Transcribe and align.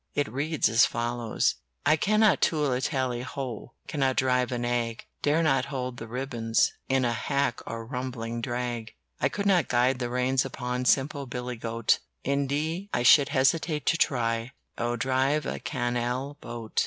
It 0.15 0.27
reads 0.27 0.67
as 0.67 0.87
follows: 0.87 1.57
"I 1.85 1.95
cannot 1.95 2.41
tool 2.41 2.71
a 2.71 2.81
tally 2.81 3.21
ho, 3.21 3.75
I 3.85 3.85
cannot 3.87 4.15
drive 4.15 4.51
a 4.51 4.57
nag; 4.57 5.01
I 5.01 5.05
dare 5.21 5.43
not 5.43 5.65
hold 5.65 5.97
the 5.97 6.07
ribbons 6.07 6.73
On 6.89 7.05
a 7.05 7.11
hack 7.13 7.61
or 7.67 7.85
rumbling 7.85 8.41
drag. 8.41 8.95
"I 9.19 9.29
could 9.29 9.45
not 9.45 9.67
guide 9.67 9.99
the 9.99 10.09
reins 10.09 10.43
upon 10.43 10.81
A 10.81 10.85
simple 10.85 11.27
billy 11.27 11.55
goat, 11.55 11.99
And 12.25 12.51
I 12.51 13.03
should 13.03 13.29
hesitate 13.29 13.85
to 13.85 13.95
try 13.95 14.53
To 14.75 14.97
drive 14.97 15.45
a 15.45 15.59
can 15.59 15.95
al 15.95 16.33
boat. 16.41 16.79